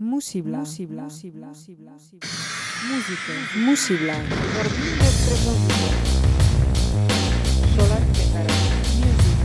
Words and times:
Músibla. 0.00 0.60
Músibla. 0.60 1.02
Músibla. 1.02 1.48
Músibla. 1.48 1.92
Música. 2.88 3.32
Músibla. 3.66 4.14
Solar 7.76 8.02
Petara. 8.16 8.54
Music. 8.96 9.36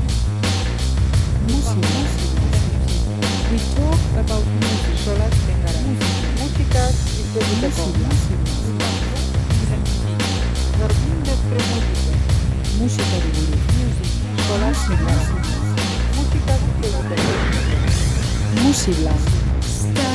Música. 1.52 2.00
We 3.52 3.58
talk 3.76 4.00
about 4.16 4.46
music. 4.64 4.96
Solar 5.04 5.28
Música 6.40 6.84
y 7.04 7.28
Música. 7.36 7.76
Música. 12.80 12.80
Música 12.80 13.14
de 13.20 13.30
Guru. 13.36 13.60
Solar 18.72 19.14
Petara. 19.84 20.15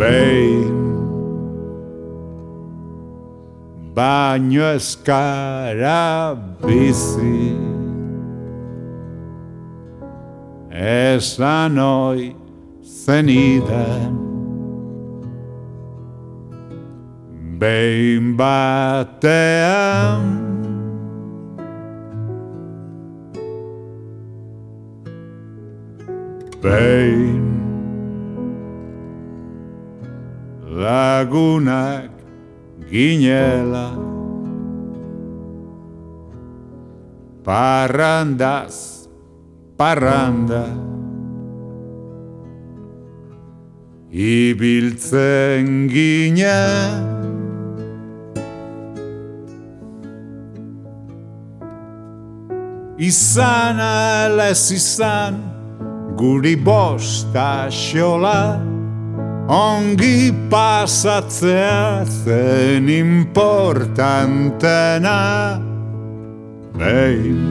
Behin 0.00 0.80
Baino 3.94 4.64
eskara 4.72 6.34
bizi 6.64 7.52
Esan 10.72 11.76
oi 11.76 12.34
zenidan 12.80 14.16
Behin 17.60 18.38
batean 18.38 20.24
Behin 26.62 27.59
lagunak 30.80 32.08
ginela. 32.88 33.92
Parrandaz, 37.44 39.08
parranda. 39.76 40.64
Ibiltzen 44.10 45.86
ginen 45.86 47.06
Izan 52.98 53.78
ala 53.78 54.50
ez 54.50 54.66
izan 54.74 55.38
Guri 56.18 56.56
bosta 56.58 57.70
xola 57.70 58.69
Ongi 59.50 60.30
pasatzea 60.48 62.06
zen 62.06 62.86
importantena. 62.86 65.58
Behin. 66.78 67.42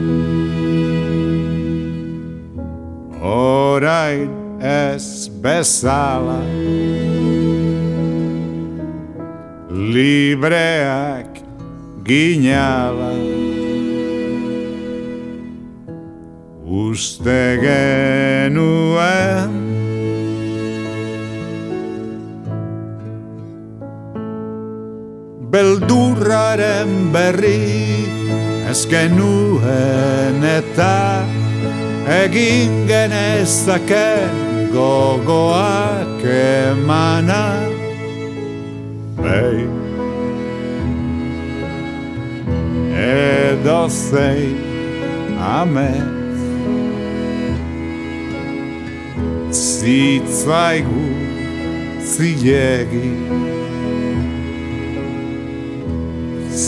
Orain 3.20 4.32
ez 4.64 5.28
bezala. 5.28 6.40
Libreak 9.68 11.44
ginala. 12.02 13.12
Uste 16.64 17.60
genuen 17.60 19.69
beldurraren 25.50 27.10
berri 27.12 28.06
ez 28.70 28.84
genuen 28.86 30.44
eta 30.46 31.26
egin 32.22 32.86
genezaken 32.86 34.70
gogoak 34.70 36.22
emana. 36.22 37.44
Behin 39.18 39.74
edo 43.00 43.82
zein 43.88 44.54
amez 45.38 46.38
zitzaigu 49.50 51.06
zilegi 52.12 53.59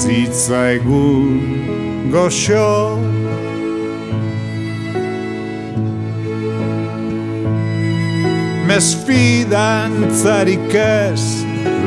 zitzaigun 0.03 1.39
goxo 2.11 2.99
Mesfidantzarik 8.67 10.75
ez 10.75 11.23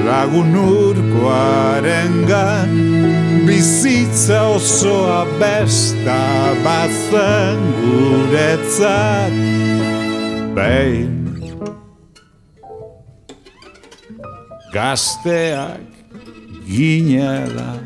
lagun 0.08 0.56
urkoaren 0.56 2.16
gan 2.30 2.72
Bizitza 3.48 4.42
osoa 4.56 5.25
besta 5.40 6.22
bazen 6.64 7.59
guretzat. 7.81 9.36
Behin 10.56 11.16
Gazteak 14.74 15.96
ginela 16.68 17.80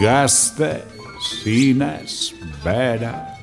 Gazte 0.00 0.82
zinez 1.20 2.32
berak 2.64 3.36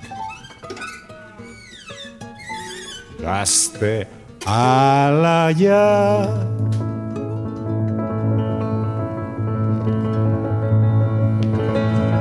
Gazte 3.21 4.07
alaia 4.45 5.85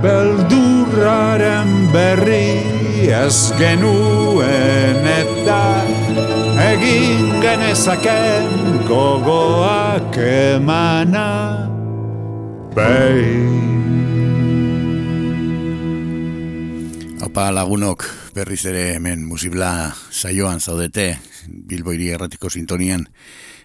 Beldurraren 0.03 1.73
berri 1.95 3.09
ez 3.09 3.53
genuen 3.57 5.11
eta 5.17 5.65
Egin 6.69 7.41
genezaken 7.41 8.49
gogoak 8.87 10.17
emana 10.21 11.29
Behin 12.77 13.72
Opa 17.33 17.47
lagunok 17.49 18.05
berriz 18.37 18.67
ere 18.69 18.81
hemen 18.93 19.23
musibla 19.25 19.89
saioan 20.13 20.59
zaudete 20.61 21.15
Bilboiri 21.49 22.11
erratiko 22.13 22.51
sintonian 22.53 23.07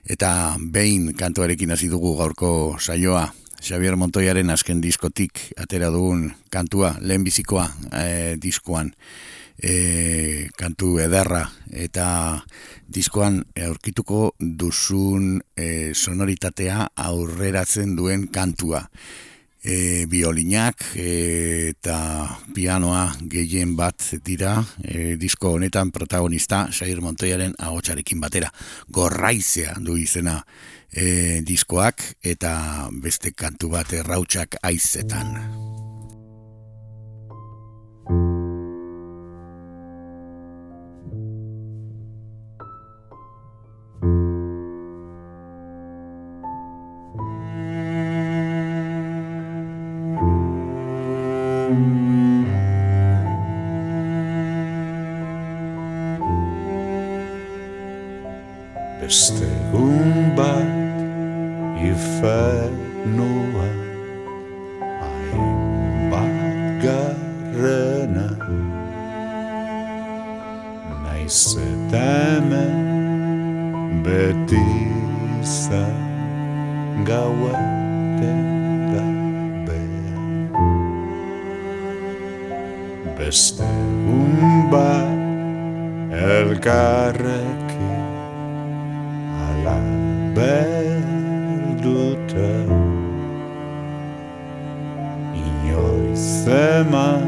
eta 0.08 0.30
behin 0.72 1.10
kantuarekin 1.20 1.76
hasi 1.76 1.90
dugu 1.92 2.14
gaurko 2.16 2.78
saioa. 2.80 3.26
Xavier 3.60 4.00
Montoiaren 4.00 4.56
azken 4.56 4.80
diskotik 4.80 5.50
atera 5.60 5.92
dugun 5.92 6.30
kantua 6.48 6.94
lehenbizikoa 7.02 7.68
e, 7.92 8.08
diskoan 8.40 8.94
e, 9.60 10.48
kantu 10.56 11.02
ederra 11.04 11.44
eta 11.68 12.08
diskoan 12.88 13.42
aurkituko 13.68 14.30
duzun 14.40 15.42
e, 15.60 15.92
sonoritatea 15.92 16.94
aurreratzen 16.96 17.98
duen 18.00 18.30
kantua 18.32 18.86
e, 19.68 20.06
biolinak 20.08 20.82
e, 20.96 21.74
eta 21.74 22.00
pianoa 22.56 23.12
gehien 23.30 23.76
bat 23.78 24.06
dira 24.26 24.56
e, 24.82 25.18
disko 25.20 25.52
honetan 25.58 25.92
protagonista 25.92 26.68
Sair 26.72 27.02
Montoyaren 27.04 27.56
agotxarekin 27.60 28.24
batera. 28.24 28.52
Gorraizea 28.88 29.76
du 29.84 29.98
izena 30.00 30.40
e, 30.92 31.42
diskoak 31.44 32.06
eta 32.24 32.54
beste 33.04 33.36
kantu 33.36 33.76
bat 33.76 33.94
errautsak 33.94 34.62
aizetan. 34.64 35.77
Naiz 71.28 71.60
eta 71.60 72.00
hemen 72.40 74.00
beti 74.04 74.64
izan 75.42 77.04
gauaten 77.10 78.46
gabea 78.94 80.22
Beste 83.18 83.68
egun 83.68 84.72
bat 84.72 85.20
elkarrekin 86.30 88.06
ala 89.48 89.78
berduta 90.38 91.44
Inoiz 95.44 96.30
eman 96.64 97.28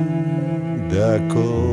dako 0.95 1.68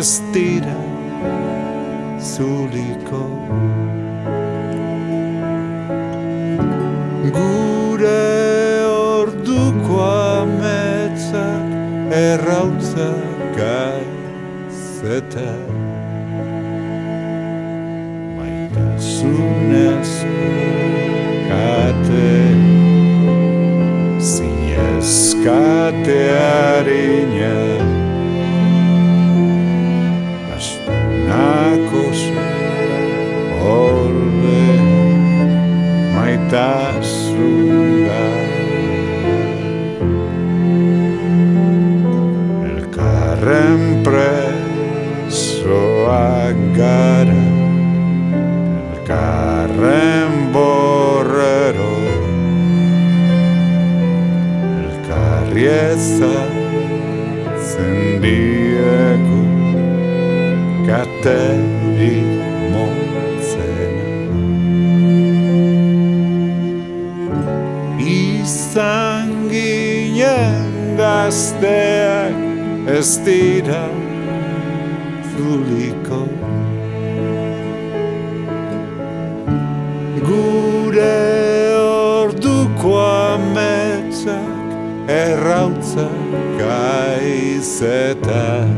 ez 0.00 0.12
dira 0.32 0.80
zuliko 2.32 3.22
Gure 7.36 8.30
orduko 8.88 9.98
ametzak 10.40 11.68
errautzak 12.20 13.58
gaizetak 13.58 15.00
Maitasunez 18.38 20.12
kate 21.50 22.32
Zinez 24.32 25.12
kate 25.44 26.20
gara 46.80 47.44
Elkarren 48.92 50.34
borrero. 50.54 51.94
Elkarri 54.80 55.64
ezatzen 55.72 56.62
diegu 58.24 59.42
Kateri 60.88 62.16
motzena 62.72 64.08
Izan 68.16 69.28
ginen 69.52 70.74
gazteak 71.00 72.36
ez 72.98 73.10
dira 73.26 73.84
zuliko 75.32 76.20
gaizetak 87.60 88.68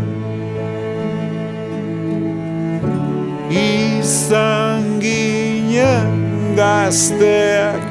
Izan 3.51 4.99
ginen 4.99 6.57
gazteak 6.57 7.83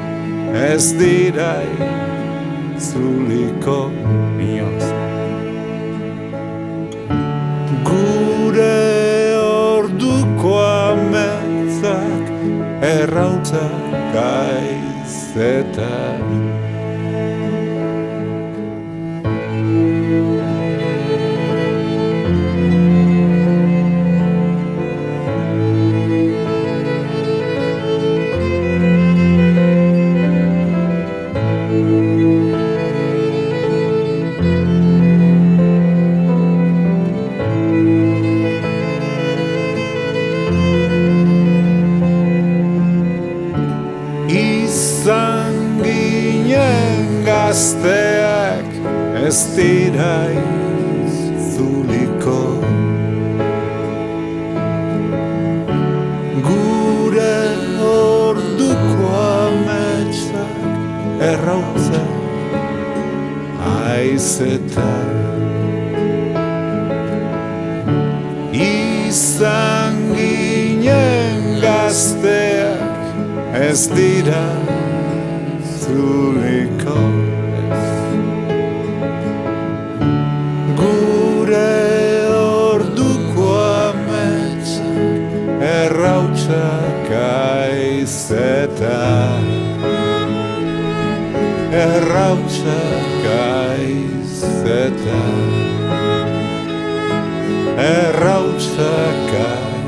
ez 0.52 0.92
dira 0.98 1.54
zuliko 2.76 3.90
inoz 4.36 4.84
Gure 7.88 8.76
orduko 9.40 10.54
ametzak 10.60 12.24
errautzak 12.92 13.82
gaizetak 14.12 16.01
ez 49.32 49.46
dira 49.56 50.16
zuliko. 51.52 52.40
Gure 56.48 57.38
orduko 57.92 59.08
ametsak 59.22 60.58
errautzak 61.30 62.12
aizetak 63.72 65.12
Izan 68.52 69.96
ginen 70.18 71.40
gazteak 71.64 73.00
ez 73.68 73.80
dira 73.96 74.61
Errautsak 91.82 93.24
aizetak 93.42 95.00
Errautsak 97.76 99.32
aizetak 99.42 99.82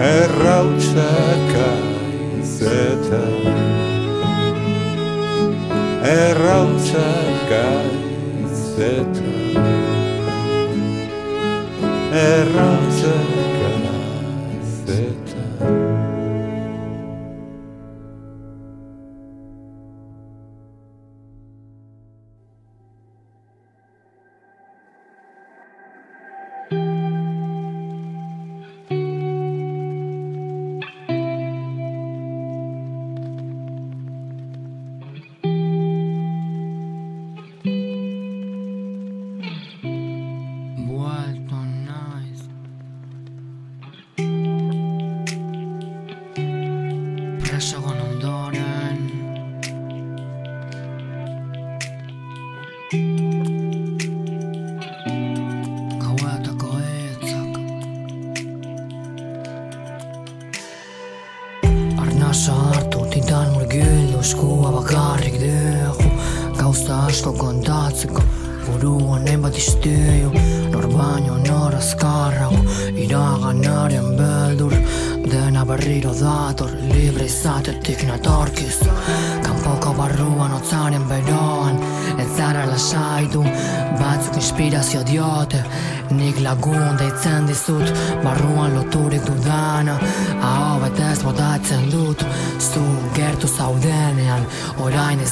Errautsak 0.00 1.54
aizetak 1.68 1.94
errautzak 6.04 7.48
gaizeta. 7.50 9.24
Errautzak 12.24 13.24
gaizeta 13.24 13.43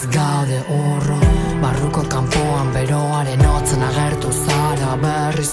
gaude 0.07 0.59
urro 0.69 1.19
Barruko 1.63 2.03
kanpoan 2.09 2.73
beroaren 2.75 3.47
otzen 3.47 3.83
agertu 3.83 4.33
zara 4.33 4.97
berriz. 4.97 5.53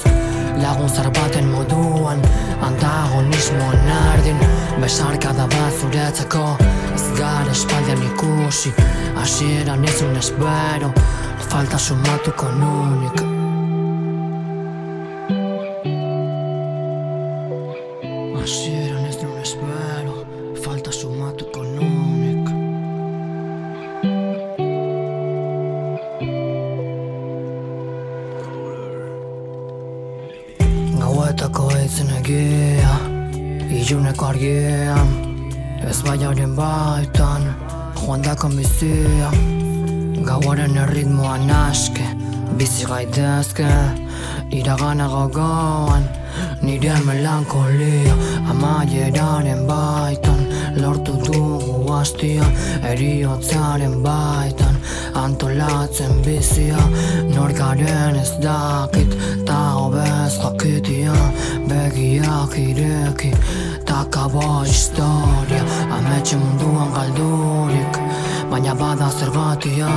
Lagun 0.62 0.90
zar 0.90 1.10
baten 1.14 1.50
moduan 1.52 2.22
Antagonismo 2.62 3.72
nardin 3.88 4.40
Besarkada 4.82 5.48
bat 5.48 5.82
zuretzeko 5.82 6.46
Ez 6.94 7.08
gara 7.20 7.52
espaldian 7.52 8.04
ikusi 8.12 8.74
Hasieran 9.16 9.84
ez 9.84 10.02
un 10.02 10.16
espero 10.18 10.94
Falta 11.50 11.78
sumatuko 11.78 12.52
nunik 12.60 13.39
dugu 52.20 52.40
hastia 52.40 52.90
Eriotzaren 52.90 54.04
baitan 54.04 54.76
Antolatzen 55.14 56.22
bizia. 56.24 56.78
Nor 57.34 57.52
garen 57.54 58.16
ez 58.16 58.32
dakit 58.42 59.16
Ta 59.46 59.74
hobez 59.74 60.38
jakitia 60.38 61.14
Begiak 61.68 62.58
ireki. 62.58 63.34
Takabo 63.86 64.64
historia 64.64 65.64
Ametxe 65.92 66.38
munduan 66.38 66.92
galdurik. 66.94 68.00
Baina 68.50 68.76
bada 68.76 69.10
zergatia 69.10 69.90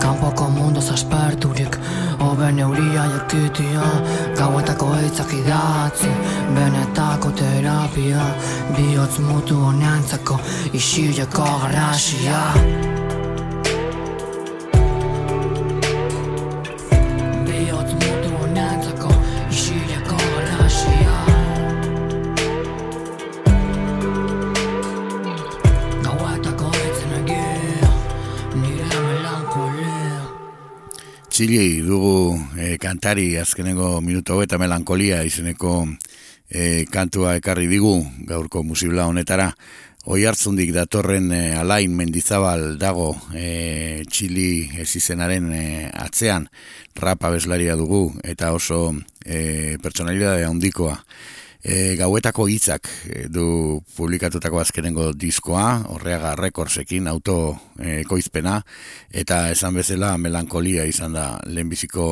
Kanpoko 0.00 0.50
mundu 0.50 0.80
asperturik 0.80 1.78
Oben 2.38 2.58
euria 2.58 3.04
jorkitia 3.10 3.82
Gauetako 4.38 4.92
eitzak 4.94 5.32
idatzi 5.34 6.10
Benetako 6.54 7.32
terapia. 7.34 8.26
Bihotz 8.76 9.18
mutu 9.26 9.58
honentzako 9.66 10.38
Isireko 10.72 11.48
garrasia 11.64 12.38
Txili 31.38 31.84
dugu 31.86 32.34
e, 32.58 32.80
kantari 32.82 33.36
azkenengo 33.38 34.00
minuto 34.02 34.40
eta 34.42 34.58
melankolia 34.58 35.20
izeneko 35.22 35.84
e, 36.50 36.82
kantua 36.90 37.36
ekarri 37.38 37.68
digu 37.70 37.92
gaurko 38.26 38.64
musibla 38.66 39.04
honetara. 39.06 39.46
Oi 40.10 40.24
hartzundik 40.26 40.72
datorren 40.74 41.30
e, 41.30 41.54
alain 41.54 41.94
mendizabal 41.94 42.74
dago 42.82 43.12
e, 43.30 44.02
Txili 44.10 44.80
ez 44.82 44.88
izenaren 44.98 45.46
e, 45.54 45.62
atzean 45.94 46.48
rap 46.98 47.22
abeslaria 47.30 47.78
dugu 47.78 48.08
eta 48.26 48.50
oso 48.50 48.96
e, 49.22 49.78
personalidade 49.78 50.42
handikoa. 50.42 50.98
E, 51.58 51.96
gauetako 51.98 52.46
hitzak 52.46 52.86
e, 53.10 53.24
du 53.26 53.80
publikatutako 53.96 54.60
azkenengo 54.62 55.08
diskoa, 55.12 55.82
horreaga 55.90 56.36
rekordsekin 56.38 57.08
auto 57.10 57.56
e, 57.78 57.98
ekoizpena, 58.04 58.60
eta 59.10 59.40
esan 59.50 59.74
bezala 59.74 60.12
melankolia 60.22 60.86
izan 60.86 61.18
da 61.18 61.26
lehenbiziko 61.50 62.06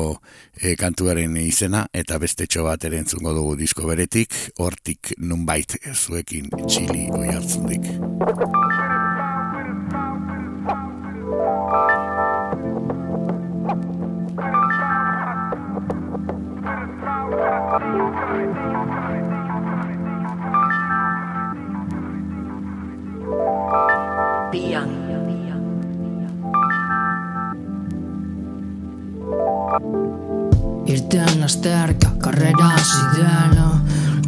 e, 0.59 0.75
kantuaren 0.75 1.37
izena, 1.39 1.85
eta 1.93 2.19
bestetxo 2.19 2.67
bat 2.67 2.83
ere 2.89 2.99
entzungo 2.99 3.31
dugu 3.37 3.55
disko 3.55 3.87
beretik, 3.87 4.35
hortik 4.59 5.13
nunbait 5.17 5.79
zuekin 5.95 6.51
txili 6.67 7.07
oi 7.15 7.31
hartzundik. 7.31 7.87
Irten 30.87 31.41
lasterka, 31.41 32.09
karrera 32.23 32.69
hasi 32.73 33.03
dela 33.17 33.81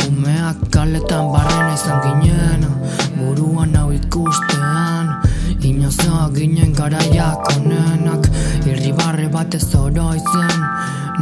Umeak 0.07 0.69
kaletan 0.71 1.31
barrena 1.31 1.73
izan 1.73 2.01
ginena. 2.03 2.69
Buruan 3.17 3.75
hau 3.75 3.89
ikustean 3.95 5.15
Inozo 5.69 6.31
ginen 6.33 6.71
garaiak 6.73 7.49
onenak 7.53 8.25
Irribarre 8.65 9.27
batez 9.29 9.67
oroitzen 9.77 10.63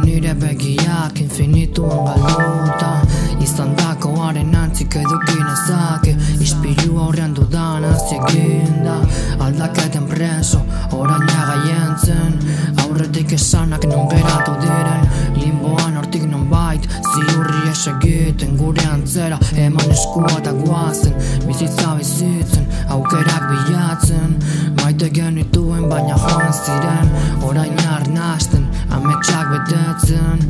Nire 0.04 0.32
begiak 0.40 1.20
infinituan 1.20 2.06
galduta 2.06 2.92
Izan 3.44 3.74
dakoaren 3.78 4.54
antzik 4.56 4.96
eduki 5.00 5.36
nezake. 5.38 6.14
Ispilu 6.44 6.96
aurrean 7.04 7.34
dudan 7.36 7.84
azieginda 7.90 8.96
Aldaketen 9.46 10.06
preso, 10.08 10.62
orain 10.96 11.26
gaientzen 11.28 12.38
Aurretik 12.84 13.34
esanak 13.36 13.84
non 13.90 14.08
geratu 14.14 14.56
diren 14.62 15.04
Limboan 15.42 15.96
hortik 16.00 16.24
non 16.30 16.37
bait. 16.50 16.88
Ziurri 17.12 17.70
esegiten 17.70 18.56
gure 18.56 18.84
antzera. 18.92 19.38
Eman 19.56 19.90
eskua 19.94 20.30
eta 20.38 20.52
guazen 20.52 21.14
Bizitza 21.46 21.94
bizitzen, 21.98 22.66
aukerak 22.88 23.48
bilatzen. 23.50 24.36
Maite 24.82 25.10
genituen 25.10 25.88
baina 25.90 26.16
joan 26.24 26.52
ziren 26.52 27.10
Orain 27.48 27.78
arnasten, 27.96 28.66
ametsak 28.94 29.50
betetzen 29.54 30.44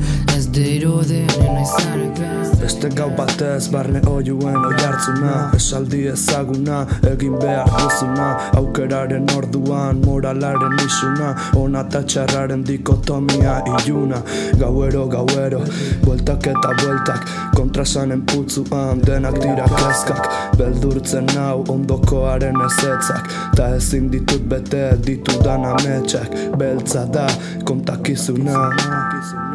Ez 0.58 0.64
dirudi, 0.64 1.26
nina 1.38 1.60
izaneken 1.62 2.38
Beste 2.60 2.88
gau 2.90 3.08
batez 3.16 3.68
barne 3.70 4.00
oiuen 4.10 4.56
oi 4.66 4.74
hartzuna 4.82 5.34
Esaldi 5.56 6.00
ezaguna, 6.10 6.80
egin 7.10 7.36
behar 7.38 7.68
duzuna. 7.70 8.26
Aukeraren 8.58 9.28
orduan, 9.36 10.00
moralaren 10.04 10.74
isuna. 10.84 11.30
Ona 11.60 11.84
eta 11.86 12.02
txarraren 12.02 12.64
dikotomia 12.66 13.54
iluna. 13.76 14.18
Gauero, 14.60 15.06
gauero, 15.12 15.62
bueltak 16.02 16.50
eta 16.52 16.74
bueltak. 16.82 17.30
Kontrasanen 17.54 18.24
putzuan, 18.26 19.00
denak 19.06 19.38
dira 19.42 19.68
kezkak. 19.76 20.28
Beldurtzen 20.58 21.30
nau, 21.36 21.62
ondokoaren 21.72 22.58
ezetzak. 22.66 23.30
Ta 23.56 23.70
ezin 23.76 24.10
ditut 24.10 24.42
bete 24.50 24.90
ditudan 25.06 25.64
ametsak. 25.72 26.34
Beltza 26.58 27.06
da, 27.06 27.28
kontakizuna. 27.64 28.68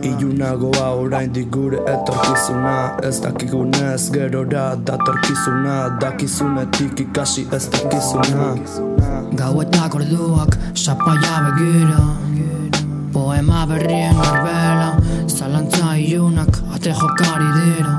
Ilunagoa 0.04 0.93
orain 0.94 1.32
gure 1.52 1.78
etorkizuna 1.88 2.98
Ez 3.04 3.20
dakigunez 3.22 4.12
gerora 4.12 4.76
datorkizuna 4.76 5.98
Dakizunetik 6.02 7.00
ikasi 7.00 7.48
ez 7.52 7.70
dakizuna 7.70 8.56
Gauetak 9.34 9.96
orduak, 9.96 10.58
sapaia 10.76 11.36
begira. 11.46 12.04
Poema 13.14 13.66
berrien 13.66 14.16
arbela 14.16 14.94
Zalantza 15.28 15.98
ilunak, 15.98 16.62
ate 16.76 16.94
jokari 16.94 17.50
dira. 17.58 17.98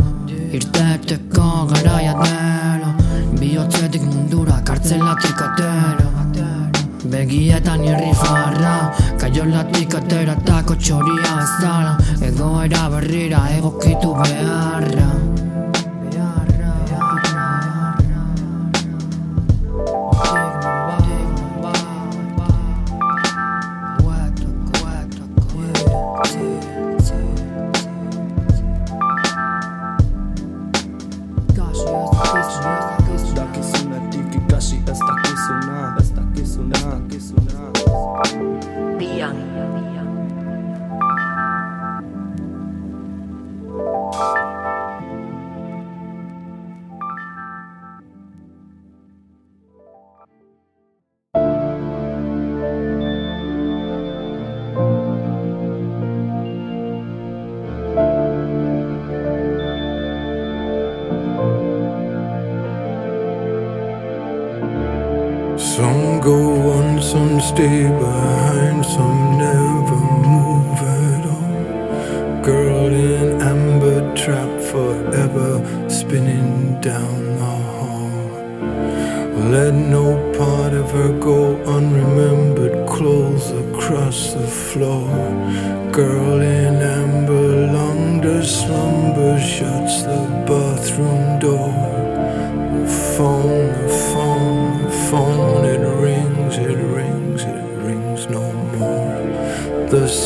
Irteteko 0.55 1.67
garaia 1.73 2.15
dela 2.23 2.95
Bihotzetik 3.41 4.03
mundura, 4.03 4.61
kartzelatik 4.65 5.43
atera 5.49 6.14
Begietan 7.15 7.85
irri 7.87 8.11
farra 8.19 8.73
Kaiolatik 9.21 9.95
ateratako 10.01 10.75
txoria 10.87 11.35
bezala 11.39 11.93
Egoera 12.31 12.89
berrira 12.97 13.45
egokitu 13.55 14.17
beharra 14.19 15.24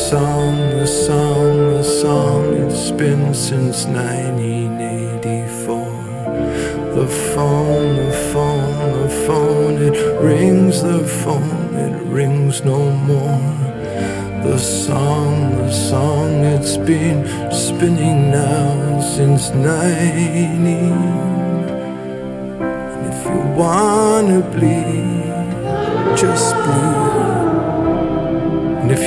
song, 0.09 0.57
the 0.79 0.87
song, 0.87 1.77
the 1.77 1.83
song, 1.83 2.55
it's 2.55 2.89
been 2.89 3.31
since 3.31 3.85
1984. 3.85 5.85
The 6.95 7.07
phone, 7.07 7.95
the 7.95 8.11
phone, 8.33 9.03
the 9.03 9.09
phone, 9.27 9.77
it 9.77 9.99
rings, 10.19 10.81
the 10.81 11.05
phone, 11.05 11.75
it 11.75 12.01
rings 12.07 12.65
no 12.65 12.89
more. 12.89 13.39
The 14.43 14.57
song, 14.57 15.55
the 15.57 15.71
song, 15.71 16.43
it's 16.43 16.77
been 16.77 17.23
spinning 17.51 18.31
now 18.31 18.99
since 19.15 19.51
90. 19.51 20.91
If 23.11 23.25
you 23.29 23.41
wanna 23.55 24.41
bleed, 24.55 24.98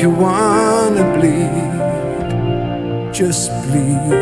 if 0.02 0.08
you 0.08 0.14
wanna 0.16 1.04
bleed, 1.16 3.14
just 3.14 3.52
bleed. 3.62 4.12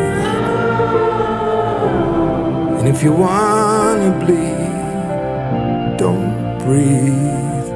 And 2.77 2.87
if 2.87 3.01
you 3.01 3.11
wanna 3.11 4.11
bleed, 4.23 5.97
don't 5.97 6.59
breathe 6.59 7.69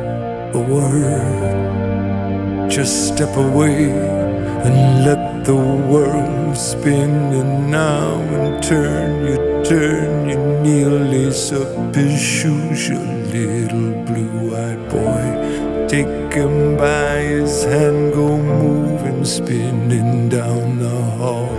a 0.54 0.60
word. 0.76 2.70
Just 2.70 3.08
step 3.08 3.36
away 3.38 3.90
and 4.66 5.04
let 5.04 5.44
the 5.44 5.56
world 5.56 6.56
spin. 6.56 7.10
And 7.40 7.72
now 7.72 8.22
and 8.38 8.62
turn, 8.62 9.26
you 9.26 9.38
turn, 9.64 10.30
you 10.30 10.38
kneel, 10.62 10.96
lace 11.12 11.52
up 11.52 11.96
his 11.96 12.22
shoes, 12.22 12.88
your 12.88 13.08
little 13.34 13.94
blue-eyed 14.06 14.90
boy. 14.92 15.05
Take 15.88 16.34
him 16.34 16.78
by 16.78 17.20
his 17.20 17.64
hand, 17.64 18.14
go 18.14 18.38
moving, 18.38 19.24
spinning 19.24 20.30
down 20.30 20.80
the 20.80 21.02
hall. 21.20 21.50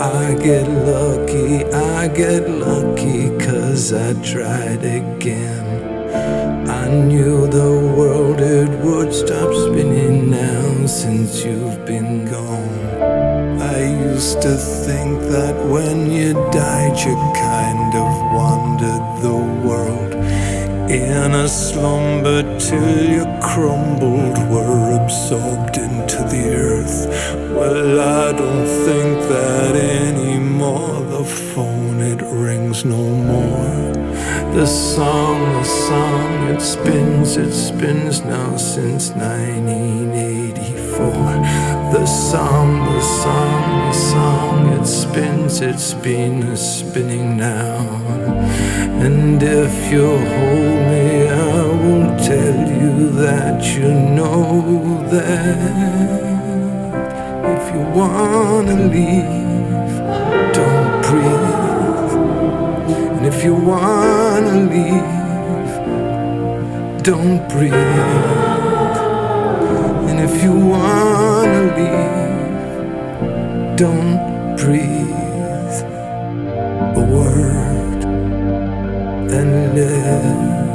I 0.00 0.34
get 0.34 0.66
lucky, 0.66 1.64
I 1.66 2.08
get 2.08 2.48
lucky, 2.48 3.28
cause 3.38 3.92
I 3.92 4.14
tried 4.22 4.82
again. 4.82 5.66
I 6.70 6.88
knew 6.88 7.46
the 7.46 7.94
world 7.96 8.40
it 8.40 8.70
would 8.82 9.12
stop 9.12 9.52
spinning 9.52 10.30
now 10.30 10.86
since 10.86 11.44
you've 11.44 11.84
been 11.84 12.24
gone. 12.24 12.78
I 13.60 13.78
used 14.10 14.40
to 14.40 14.56
think 14.56 15.20
that 15.34 15.54
when 15.66 16.10
you 16.10 16.32
died, 16.50 16.96
you 17.04 17.14
kind 17.34 17.94
of 17.94 18.10
wandered 18.32 19.22
the 19.22 19.68
world 19.68 19.87
in 20.90 21.34
a 21.34 21.48
slumber 21.48 22.42
till 22.58 23.04
you 23.04 23.26
crumbled, 23.42 24.38
were 24.48 24.96
absorbed 25.02 25.76
into 25.76 26.16
the 26.32 26.54
earth. 26.54 27.06
Well, 27.54 28.00
I 28.00 28.32
don't 28.32 28.66
think 28.66 29.20
that 29.28 29.76
anymore. 29.76 31.02
The 31.02 31.24
phone 31.24 32.00
it 32.00 32.22
rings 32.22 32.86
no 32.86 32.96
more. 32.96 33.92
The 34.54 34.66
song, 34.66 35.40
the 35.54 35.64
song, 35.64 36.48
it 36.48 36.62
spins, 36.62 37.36
it 37.36 37.52
spins 37.52 38.24
now 38.24 38.56
since 38.56 39.10
1984. 39.10 41.10
The 41.92 42.06
song, 42.06 42.86
the 42.86 43.00
song, 43.00 43.88
the 43.88 43.92
song, 43.92 44.68
it 44.68 44.86
spins, 44.86 45.60
it's 45.60 45.92
been 45.94 46.56
spinning 46.56 47.36
now. 47.36 47.76
And 49.00 49.40
if 49.42 49.92
you 49.92 50.06
hold 50.06 50.80
me, 50.90 51.28
I 51.28 51.62
will 51.82 52.16
tell 52.18 52.58
you 52.82 53.10
that 53.22 53.64
you 53.74 53.88
know 54.16 55.04
that. 55.14 56.18
If 57.54 57.64
you 57.74 57.82
wanna 58.00 58.76
leave, 58.96 59.94
don't 60.58 61.02
breathe. 61.06 62.12
And 63.16 63.24
if 63.26 63.38
you 63.44 63.54
wanna 63.54 64.56
leave, 64.74 65.72
don't 67.04 67.40
breathe. 67.48 67.72
And 70.08 70.18
if 70.28 70.42
you 70.42 70.54
wanna 70.74 71.62
leave, 71.78 73.76
don't 73.76 74.56
breathe 74.56 74.97
and 79.40 80.67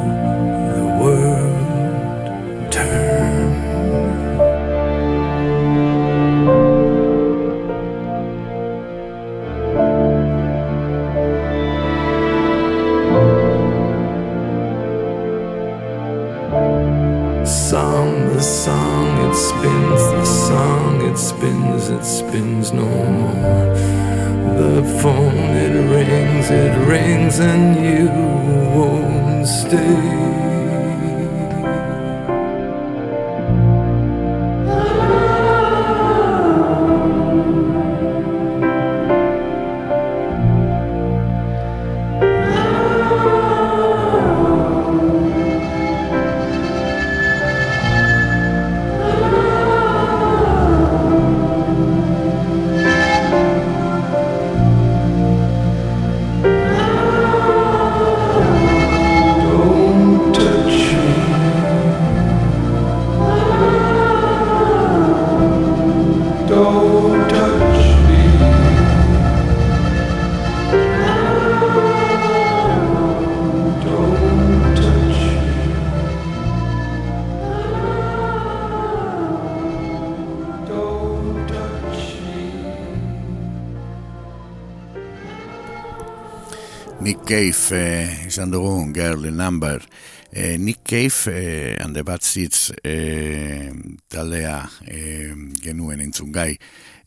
Cave 87.34 87.74
eh, 87.74 88.26
izan 88.28 88.52
dugu 88.52 88.92
Girl 88.94 89.24
in 89.26 89.34
Number. 89.36 89.82
Eh, 90.30 90.56
Nick 90.56 90.84
Cave 90.84 91.32
eh, 91.34 91.76
and 91.82 91.92
the 91.92 92.04
Bad 92.04 92.22
Seeds 92.22 92.72
eh, 92.84 93.72
taldea 94.06 94.60
eh, 94.86 95.34
genuen 95.58 95.98
entzun 96.04 96.30
gai 96.30 96.54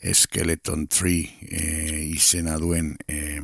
Skeleton 0.03 0.89
Tree 0.91 1.29
eh, 1.47 2.09
izena 2.11 2.57
duen 2.59 2.97
eh, 3.07 3.39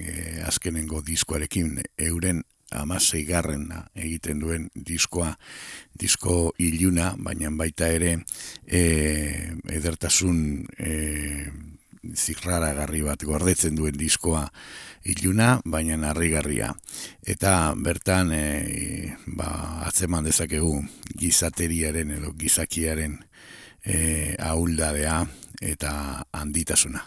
eh, 0.00 0.40
azkenengo 0.48 1.02
diskoarekin 1.04 1.82
euren 1.98 2.40
amasei 2.72 3.26
garrena 3.28 3.82
egiten 3.92 4.40
duen 4.40 4.70
diskoa, 4.72 5.34
disko 5.92 6.54
iluna, 6.56 7.12
baina 7.20 7.52
baita 7.52 7.92
ere 7.92 8.14
eh, 8.64 9.52
edertasun 9.76 10.40
eh, 10.78 11.52
zirraragarri 12.02 13.02
bat 13.06 13.22
gordetzen 13.24 13.76
duen 13.78 13.96
diskoa 13.98 14.46
iluna, 15.04 15.60
baina 15.64 15.98
harrigarria. 16.10 16.72
Eta 17.22 17.74
bertan 17.78 18.32
e, 18.34 19.14
ba, 19.26 19.84
atzeman 19.86 20.26
dezakegu 20.26 20.74
gizateriaren 21.18 22.10
edo 22.18 22.34
gizakiaren 22.38 23.18
e, 23.84 24.34
ahuldadea 24.38 25.22
eta 25.62 26.26
handitasuna. 26.32 27.04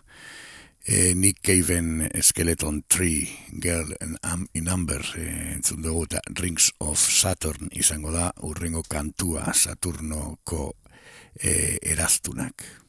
E, 0.86 1.16
Nick 1.16 1.42
Caven 1.42 2.10
Skeleton 2.22 2.84
Tree 2.88 3.28
Girl 3.62 3.96
in, 4.02 4.18
Am- 4.22 4.48
in 4.54 4.70
Amber 4.70 5.02
e, 5.18 5.28
entzun 5.56 5.82
dugu 5.82 6.06
eta 6.06 6.22
Rings 6.38 6.72
of 6.80 7.00
Saturn 7.02 7.72
izango 7.74 8.14
da 8.14 8.30
urrengo 8.46 8.86
kantua 8.88 9.52
Saturnoko 9.54 10.76
e, 11.42 11.78
eraztunak. 11.82 12.86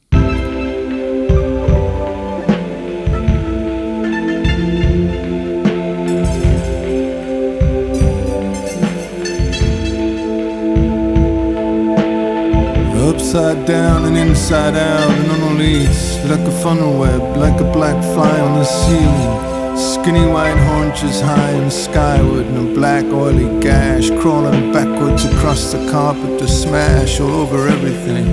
Upside 13.37 13.67
down 13.67 14.07
and 14.07 14.17
inside 14.17 14.77
out. 14.77 15.11
And 15.11 15.31
on 15.31 15.41
a 15.43 15.59
leash 15.59 16.17
Like 16.25 16.41
a 16.41 16.51
funnel 16.63 16.99
web, 16.99 17.37
like 17.37 17.61
a 17.61 17.71
black 17.71 18.03
fly 18.15 18.41
on 18.41 18.59
the 18.59 18.65
ceiling. 18.65 19.77
Skinny 19.77 20.27
white 20.27 20.57
haunches 20.57 21.21
high 21.21 21.51
and 21.51 21.71
skyward 21.71 22.47
And 22.47 22.71
a 22.71 22.75
black 22.75 23.05
oily 23.05 23.61
gash 23.61 24.09
Crawling 24.23 24.73
backwards 24.73 25.27
across 25.27 25.71
the 25.71 25.87
carpet 25.91 26.39
to 26.39 26.49
smash 26.49 27.21
all 27.21 27.29
over 27.29 27.69
everything. 27.69 28.27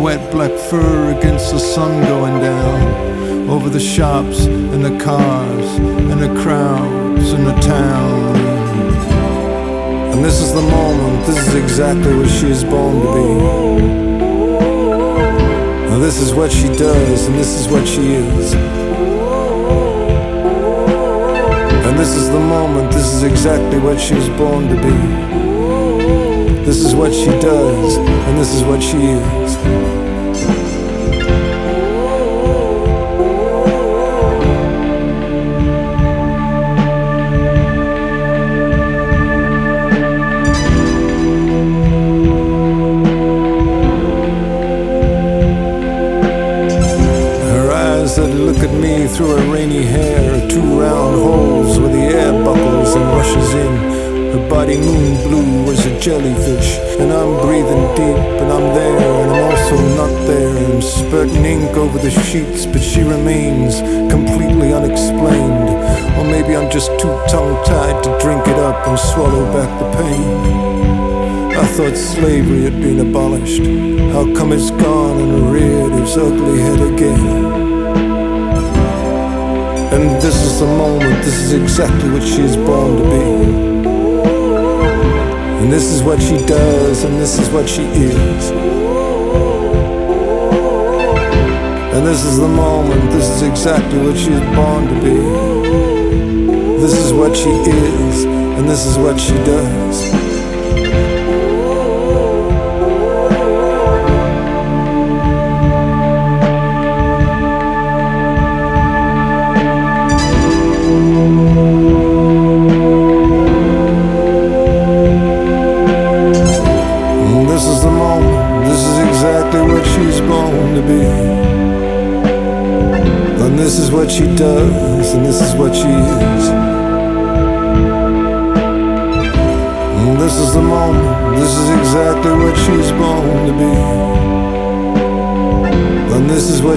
Wet 0.00 0.30
black 0.30 0.52
fur 0.52 1.18
against 1.18 1.50
the 1.50 1.58
sun 1.58 2.06
going 2.06 2.40
down. 2.40 3.50
Over 3.50 3.68
the 3.68 3.80
shops 3.80 4.44
and 4.44 4.84
the 4.84 4.96
cars 5.04 5.78
And 6.12 6.22
the 6.22 6.32
crowds 6.42 7.32
and 7.32 7.44
the 7.44 7.58
town. 7.60 8.36
And 10.12 10.24
this 10.24 10.40
is 10.40 10.54
the 10.54 10.62
moment, 10.62 11.26
this 11.26 11.44
is 11.48 11.54
exactly 11.56 12.14
what 12.16 12.28
she 12.28 12.50
is 12.50 12.62
born 12.62 13.00
to 13.00 13.14
be. 13.14 14.13
Now 15.94 16.00
this 16.00 16.18
is 16.20 16.34
what 16.34 16.50
she 16.50 16.66
does, 16.66 17.26
and 17.28 17.36
this 17.36 17.60
is 17.60 17.68
what 17.68 17.86
she 17.86 18.14
is. 18.14 18.52
And 21.84 21.96
this 21.96 22.16
is 22.16 22.30
the 22.30 22.40
moment, 22.40 22.92
this 22.92 23.14
is 23.14 23.22
exactly 23.22 23.78
what 23.78 24.00
she 24.00 24.14
was 24.14 24.28
born 24.30 24.66
to 24.66 24.74
be. 24.74 26.64
This 26.64 26.84
is 26.84 26.96
what 26.96 27.14
she 27.14 27.30
does, 27.38 27.96
and 27.96 28.36
this 28.36 28.52
is 28.52 28.64
what 28.64 28.82
she 28.82 28.96
is. 28.96 29.93
Her 54.34 54.48
body 54.48 54.76
moon 54.76 55.14
blue 55.28 55.70
as 55.70 55.86
a 55.86 56.00
jellyfish, 56.00 56.78
and 56.98 57.12
I'm 57.12 57.40
breathing 57.46 57.86
deep, 57.94 58.18
and 58.42 58.50
I'm 58.50 58.74
there, 58.74 58.98
and 58.98 59.30
I'm 59.30 59.44
also 59.44 59.76
not 59.94 60.26
there. 60.26 60.48
I'm 60.48 60.82
spurting 60.82 61.44
ink 61.44 61.76
over 61.76 62.00
the 62.00 62.10
sheets, 62.10 62.66
but 62.66 62.82
she 62.82 63.04
remains 63.04 63.78
completely 64.10 64.72
unexplained. 64.72 65.68
Or 66.18 66.24
maybe 66.24 66.56
I'm 66.56 66.68
just 66.68 66.90
too 66.98 67.14
tongue 67.28 67.64
tied 67.64 68.02
to 68.02 68.18
drink 68.18 68.48
it 68.48 68.58
up 68.58 68.84
and 68.88 68.98
swallow 68.98 69.44
back 69.52 69.70
the 69.78 70.02
pain. 70.02 71.54
I 71.54 71.64
thought 71.66 71.96
slavery 71.96 72.62
had 72.64 72.80
been 72.80 72.98
abolished. 72.98 73.62
How 74.10 74.24
come 74.34 74.52
it's 74.52 74.72
gone 74.72 75.20
and 75.20 75.52
reared 75.52 75.92
its 76.02 76.16
ugly 76.16 76.58
head 76.58 76.80
again? 76.80 77.54
And 79.94 80.20
this 80.20 80.42
is 80.42 80.58
the 80.58 80.66
moment, 80.66 81.22
this 81.22 81.36
is 81.36 81.52
exactly 81.52 82.10
what 82.10 82.24
she 82.24 82.40
is 82.40 82.56
born 82.56 82.96
to 82.96 83.84
be. 83.84 83.93
And 85.64 85.72
this 85.72 85.90
is 85.90 86.02
what 86.02 86.20
she 86.20 86.36
does, 86.44 87.04
and 87.04 87.18
this 87.18 87.38
is 87.38 87.48
what 87.48 87.66
she 87.66 87.84
is. 87.84 88.50
And 91.94 92.06
this 92.06 92.22
is 92.22 92.38
the 92.38 92.46
moment, 92.46 93.10
this 93.10 93.26
is 93.30 93.40
exactly 93.40 93.98
what 93.98 94.14
she 94.14 94.28
is 94.28 94.40
born 94.54 94.86
to 94.88 94.94
be. 95.00 96.82
This 96.82 96.92
is 96.92 97.14
what 97.14 97.34
she 97.34 97.48
is, 97.48 98.24
and 98.24 98.68
this 98.68 98.84
is 98.84 98.98
what 98.98 99.18
she 99.18 99.32
does. 99.38 100.23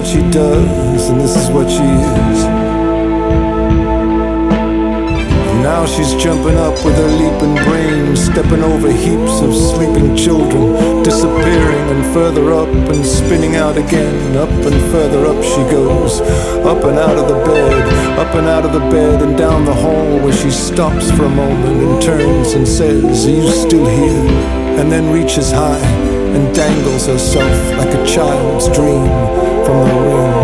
She 0.08 0.20
does, 0.30 1.10
and 1.10 1.20
this 1.20 1.36
is 1.36 1.50
what 1.50 1.68
she 1.68 1.84
is. 1.84 2.44
Now 5.62 5.84
she's 5.84 6.14
jumping 6.14 6.56
up 6.56 6.82
with 6.82 6.96
her 6.96 7.08
leaping 7.20 7.54
brain, 7.66 8.16
stepping 8.16 8.62
over 8.62 8.90
heaps 8.90 9.42
of 9.42 9.54
sleeping 9.54 10.16
children, 10.16 11.02
disappearing 11.02 11.90
and 11.90 12.14
further 12.14 12.54
up 12.54 12.68
and 12.68 13.04
spinning 13.04 13.56
out 13.56 13.76
again. 13.76 14.34
Up 14.34 14.48
and 14.48 14.80
further 14.90 15.26
up 15.26 15.44
she 15.44 15.62
goes, 15.70 16.22
up 16.64 16.82
and 16.84 16.98
out 16.98 17.18
of 17.18 17.28
the 17.28 17.44
bed, 17.44 18.18
up 18.18 18.34
and 18.34 18.46
out 18.46 18.64
of 18.64 18.72
the 18.72 18.86
bed 18.90 19.20
and 19.20 19.36
down 19.36 19.66
the 19.66 19.74
hall 19.74 20.18
where 20.20 20.32
she 20.32 20.50
stops 20.50 21.10
for 21.10 21.24
a 21.24 21.28
moment 21.28 21.82
and 21.82 22.02
turns 22.02 22.54
and 22.54 22.66
says, 22.66 23.26
Are 23.26 23.30
you 23.30 23.50
still 23.50 23.86
here? 23.86 24.32
And 24.80 24.90
then 24.90 25.12
reaches 25.12 25.50
high 25.50 25.97
and 26.34 26.54
dangles 26.54 27.06
herself 27.06 27.78
like 27.78 27.92
a 27.94 28.06
child's 28.06 28.66
dream 28.68 29.06
from 29.64 29.88
the 29.88 29.94
ring 30.08 30.37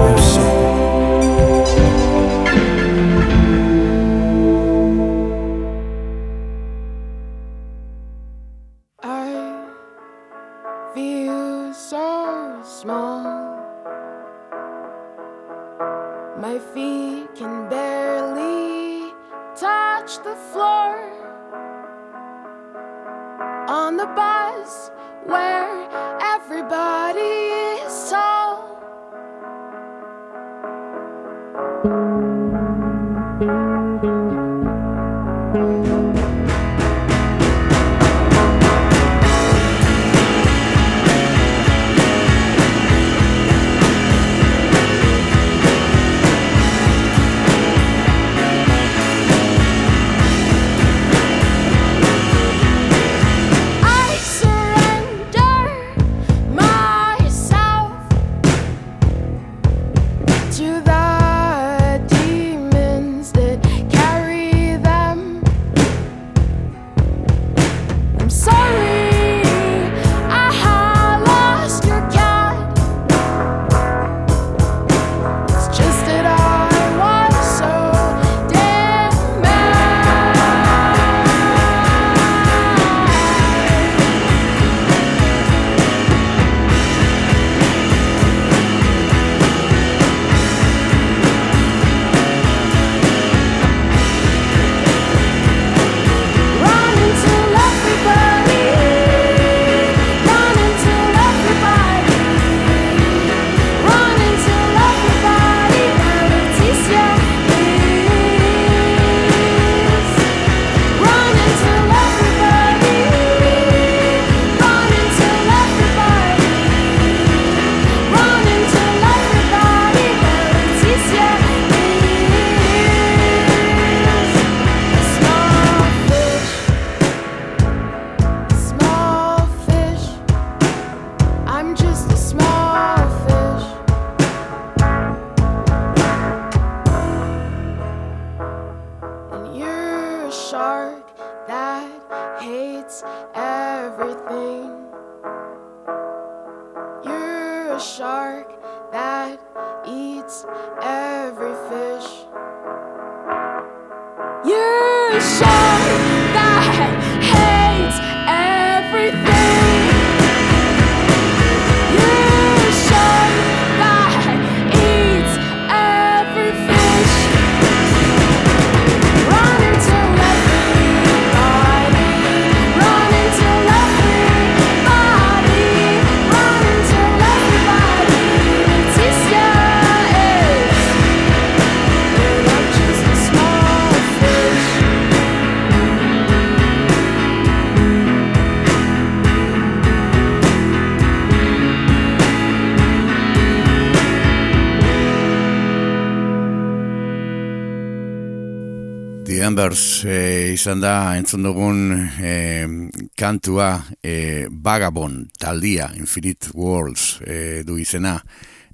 The 199.54 199.60
Embers 199.60 200.04
eh, 200.04 200.52
izan 200.54 200.80
da 200.82 201.14
entzun 201.14 201.44
dugun 201.46 201.92
eh, 202.18 202.66
kantua 203.14 203.84
eh, 204.02 204.48
Vagabond 204.50 205.28
taldia 205.38 205.92
Infinite 205.94 206.50
Worlds 206.54 207.20
eh, 207.22 207.62
du 207.62 207.76
izena 207.78 208.16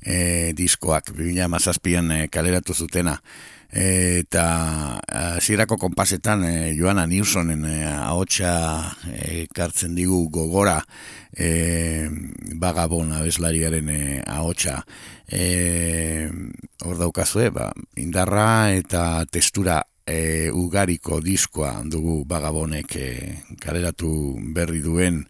eh, 0.00 0.54
diskoak 0.56 1.12
2017an 1.12 2.12
eh, 2.14 2.28
kaleratu 2.32 2.72
zutena. 2.72 3.18
Eh, 3.70 4.22
eta 4.22 4.46
hasierako 5.36 5.76
konpasetan 5.76 6.46
eh, 6.48 6.72
Joana 6.78 7.04
Newsonen 7.06 7.68
eh, 7.68 7.84
ahotsa 7.84 8.54
eh, 9.12 9.44
kartzen 9.52 9.92
digu 9.94 10.30
gogora 10.32 10.80
eh, 11.36 12.08
Vagabond 12.56 13.20
abeslariaren 13.20 13.92
eh, 13.92 14.22
ahotsa. 14.24 14.80
Eh, 15.28 16.30
hor 16.82 16.98
daukazue 16.98 17.52
ba, 17.52 17.68
indarra 18.00 18.72
eta 18.72 19.26
testura 19.30 19.82
e, 20.06 20.50
ugariko 20.50 21.20
diskoa 21.24 21.80
dugu 21.84 22.24
bagabonek 22.28 22.96
e, 22.96 23.08
kaleratu 23.60 24.10
berri 24.54 24.80
duen 24.84 25.24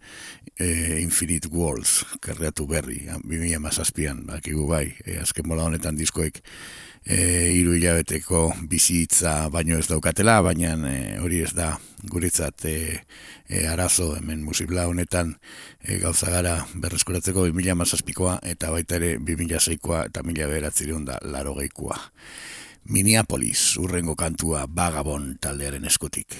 e, 0.59 1.00
Infinite 1.00 1.48
Worlds 1.52 2.04
kaleratu 2.20 2.66
berri, 2.66 3.06
2000 3.24 3.59
mazazpian 3.62 4.24
bakigu 4.28 4.66
bai, 4.68 4.90
e, 5.04 5.18
azken 5.22 5.48
bola 5.48 5.66
honetan 5.68 5.96
diskoek 5.98 6.40
e, 7.04 7.52
iru 7.56 7.74
hilabeteko 7.76 8.42
bizitza 8.68 9.48
baino 9.52 9.78
ez 9.78 9.88
daukatela, 9.88 10.40
baina 10.44 10.74
e, 10.90 11.18
hori 11.20 11.42
ez 11.44 11.52
da 11.56 11.72
guretzat 12.11 12.64
e, 12.68 12.76
e, 13.48 13.66
arazo 13.68 14.14
hemen 14.16 14.44
musibla 14.44 14.87
honetan 14.88 15.35
e, 15.83 15.98
gauza 16.02 16.30
gara 16.33 16.59
berreskuratzeko 16.74 17.48
2000 17.48 17.76
mazazpikoa 17.83 18.38
eta 18.52 18.72
baita 18.72 19.00
ere 19.00 19.16
2006koa 19.18 20.06
eta 20.11 20.24
2000 20.24 20.50
beratzireun 20.54 21.04
da 21.09 21.18
laro 21.24 21.56
geikoa. 21.59 21.98
Minneapolis 22.88 23.77
urrengo 23.77 24.14
kantua 24.16 24.64
Vagabond 24.66 25.37
taldearen 25.40 25.85
eskutik. 25.85 26.35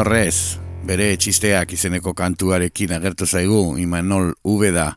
Don 0.00 0.06
Inorrez, 0.06 0.56
bere 0.88 1.10
txisteak 1.20 1.74
izeneko 1.76 2.14
kantuarekin 2.16 2.94
agertu 2.96 3.26
zaigu, 3.28 3.74
Imanol 3.76 4.30
Ubeda, 4.48 4.94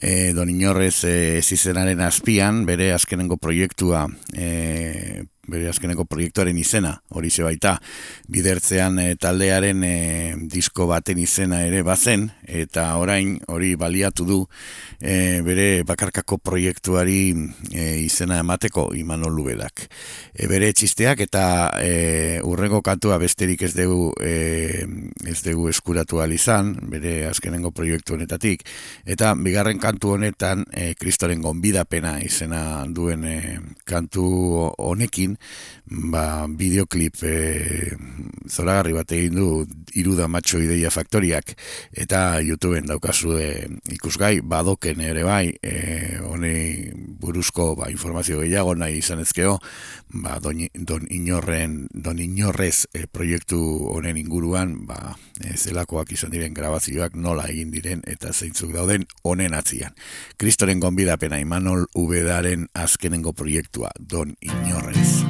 e, 0.00 0.32
Don 0.32 0.48
Inorrez 0.48 1.04
e, 1.04 1.10
ez 1.42 1.52
izenaren 1.52 2.00
azpian, 2.00 2.62
bere 2.64 2.94
azkenengo 2.94 3.36
proiektua 3.36 4.06
e, 4.32 5.26
bere 5.48 5.68
azkeneko 5.70 6.04
proiektuaren 6.08 6.56
izena, 6.60 6.92
hori 7.16 7.30
baita, 7.44 7.78
bidertzean 8.28 8.98
e, 8.98 9.06
taldearen 9.16 9.84
e, 9.84 9.94
disko 10.50 10.86
baten 10.90 11.18
izena 11.18 11.62
ere 11.66 11.82
bazen, 11.82 12.28
eta 12.44 12.96
orain 13.00 13.38
hori 13.48 13.74
baliatu 13.76 14.24
du 14.28 14.38
e, 15.00 15.40
bere 15.46 15.84
bakarkako 15.88 16.38
proiektuari 16.38 17.32
izena 17.72 18.38
emateko 18.42 18.90
Imanol 18.98 19.34
Lubedak. 19.36 19.86
E, 20.34 20.48
bere 20.50 20.72
txisteak 20.72 21.24
eta 21.28 21.44
e, 21.80 22.40
urrengo 22.44 22.82
kantua 22.84 23.18
besterik 23.18 23.64
ez 23.64 23.72
dugu, 23.76 24.12
ez 24.20 25.38
dugu 25.44 25.68
eskuratu 25.72 26.20
ahal 26.20 26.34
izan, 26.36 26.74
bere 26.92 27.22
azkenengo 27.28 27.72
proiektu 27.72 28.18
honetatik, 28.18 28.66
eta 29.08 29.32
bigarren 29.38 29.80
kantu 29.80 30.14
honetan 30.16 30.66
e, 30.72 30.92
kristoren 30.98 31.42
gonbidapena 31.44 32.18
izena 32.24 32.84
duen 32.92 33.24
kantu 33.88 34.28
honekin, 34.76 35.37
ba, 36.12 36.46
bideoklip 36.48 37.22
e, 37.24 37.34
zoragarri 38.48 38.92
bat 38.96 39.12
egin 39.12 39.36
du 39.38 39.48
iruda 39.96 40.28
matxo 40.28 40.60
ideia 40.60 40.90
faktoriak 40.92 41.54
eta 41.96 42.40
YouTubeen 42.44 42.88
daukazu 42.88 43.36
e, 43.40 43.48
ikusgai 43.96 44.40
badoken 44.44 45.00
ere 45.04 45.24
bai 45.24 45.52
e, 45.62 46.18
honi 46.24 46.92
buruzko 47.20 47.74
ba, 47.78 47.90
informazio 47.92 48.40
gehiago 48.42 48.74
nahi 48.78 49.00
izan 49.00 49.22
ezkeo 49.24 49.58
ba, 50.22 50.38
don, 50.44 50.60
don 50.74 51.06
inorren 51.10 51.86
don 51.92 52.20
inorrez 52.20 52.86
e, 52.92 53.06
proiektu 53.06 53.60
honen 53.94 54.20
inguruan 54.20 54.76
ba, 54.88 55.16
e, 55.40 55.56
zelakoak 55.56 56.12
izan 56.12 56.34
diren 56.34 56.56
grabazioak 56.56 57.16
nola 57.16 57.48
egin 57.48 57.72
diren 57.74 58.04
eta 58.06 58.32
zeintzuk 58.32 58.72
dauden 58.74 59.06
honen 59.24 59.54
atzian. 59.56 59.96
Kristoren 60.38 60.80
gonbidapena 60.80 61.40
Imanol 61.40 61.86
Ubedaren 61.96 62.68
azkenengo 62.74 63.32
proiektua 63.32 63.92
Don 63.98 64.36
Inorrez 64.40 65.27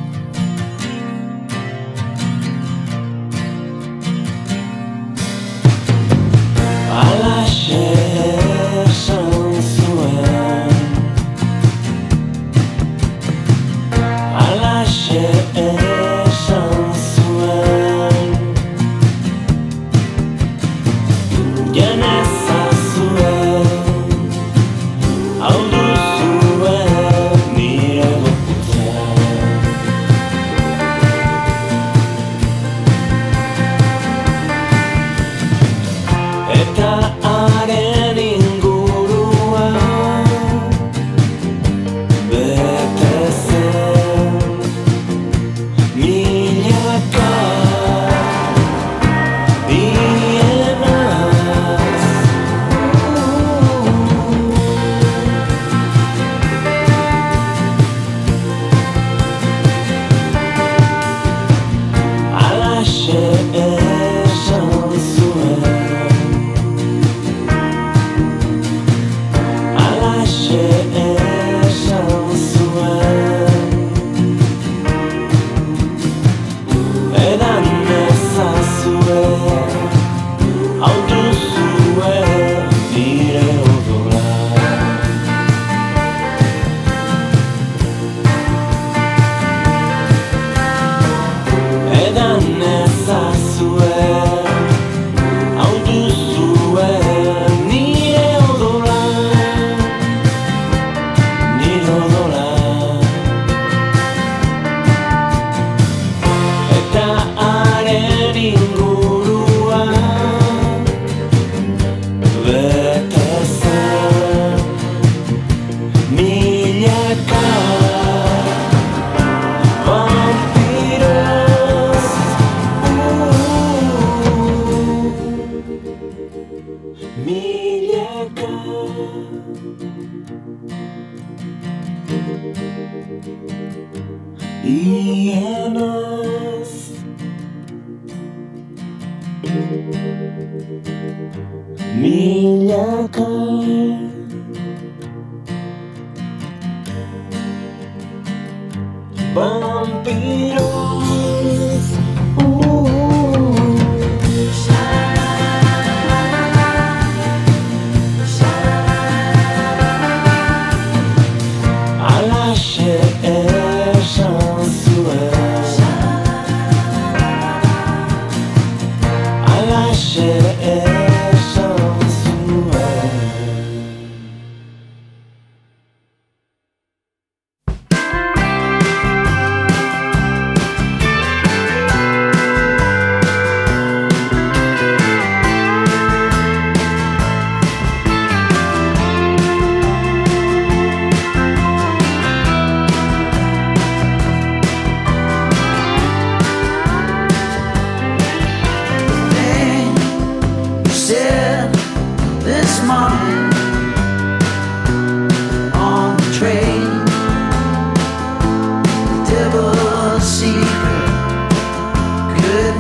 Alaxe 6.99 7.79
esan 7.95 8.58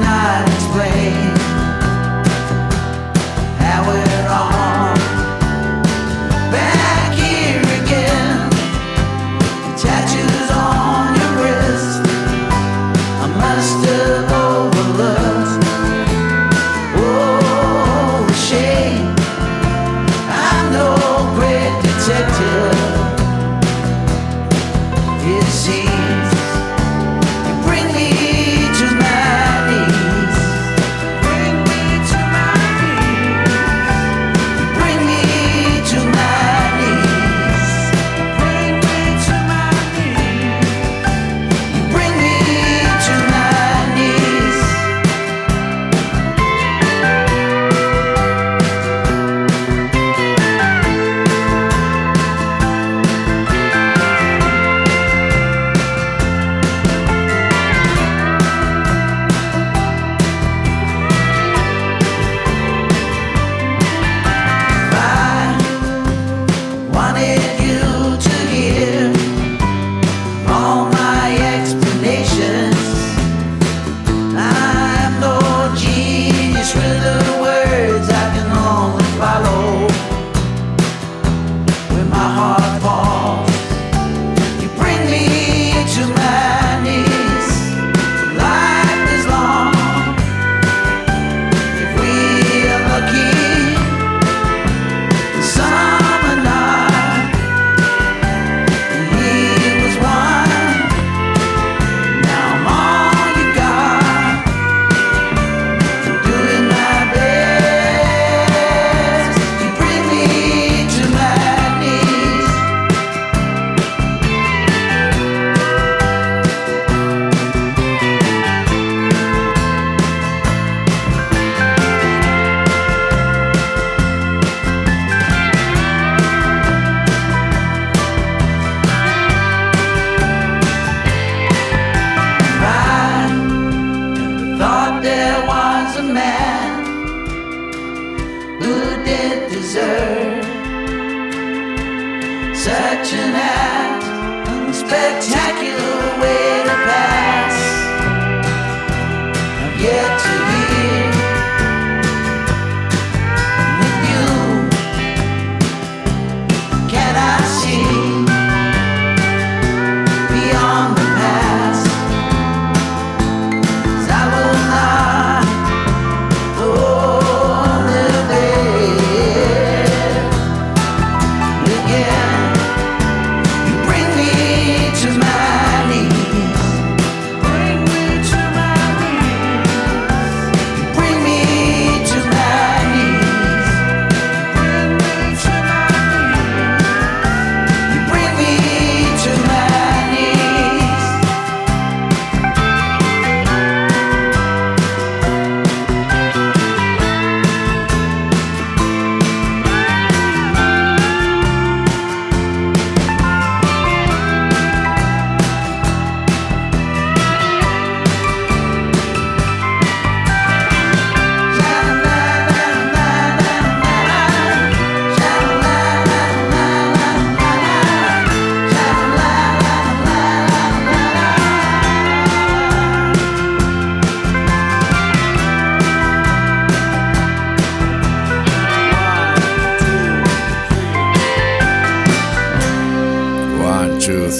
night. 0.00 0.47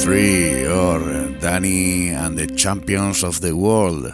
Tree 0.09 0.65
or 0.67 1.37
Danny 1.39 2.09
and 2.09 2.39
the 2.39 2.47
Champions 2.57 3.23
of 3.23 3.43
the 3.43 3.53
World. 3.53 4.09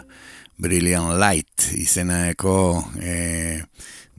Brilliant 0.59 1.15
Light 1.15 1.69
izeneko 1.71 2.83
e, 2.99 3.61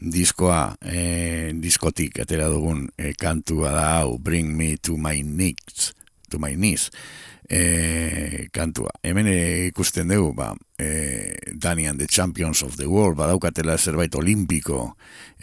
diskoa 0.01 0.73
e, 0.81 1.53
diskotik 1.61 2.17
atera 2.25 2.49
dugun 2.49 2.87
e, 2.97 3.13
kantua 3.21 3.75
da 3.77 3.85
hau 3.91 4.17
Bring 4.17 4.57
me 4.57 4.79
to 4.81 4.97
my 4.97 5.21
knees 5.21 5.93
to 6.33 6.41
my 6.41 6.57
knees 6.57 6.89
e, 7.45 8.49
kantua. 8.57 8.97
Hemen 9.05 9.29
e, 9.29 9.37
ikusten 9.69 10.09
dugu 10.09 10.33
ba 10.33 10.55
e, 10.81 11.37
Danny 11.61 11.91
and 11.93 12.01
the 12.01 12.09
Champions 12.09 12.65
of 12.65 12.81
the 12.81 12.89
World 12.89 13.21
badaukatela 13.21 13.77
zerbait 13.77 14.17
olimpiko 14.17 14.95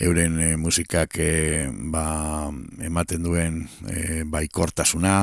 euren 0.02 0.42
e, 0.42 0.56
musikak 0.58 1.14
e, 1.22 1.70
ba, 1.94 2.50
ematen 2.82 3.22
duen 3.22 3.68
e, 3.86 4.24
baikortasuna 4.26 4.34
bai 4.34 4.50
kortasuna 4.50 5.18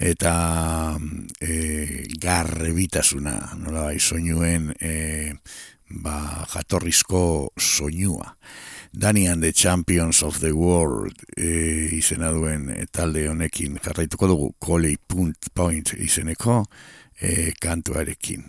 eta 0.00 0.96
eh, 1.40 1.48
e, 1.48 2.06
garrebitasuna, 2.18 3.36
nola 3.60 3.90
bai, 3.90 3.98
soinuen 4.00 4.72
e, 4.80 5.34
ba, 6.00 6.46
jatorrizko 6.48 7.52
soinua. 7.58 8.36
Danian 8.92 9.40
the 9.40 9.52
Champions 9.52 10.22
of 10.22 10.40
the 10.40 10.50
World 10.52 11.14
e, 11.36 11.92
izena 11.94 12.32
duen 12.34 12.72
talde 12.90 13.28
honekin 13.30 13.78
jarraituko 13.84 14.26
dugu 14.26 14.48
Coley 14.58 14.96
Point, 14.96 15.52
Point 15.54 15.94
izeneko 15.94 16.64
e, 17.20 17.52
kantuarekin. 17.60 18.48